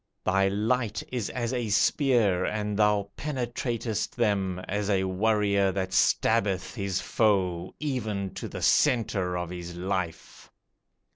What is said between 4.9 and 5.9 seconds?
warrior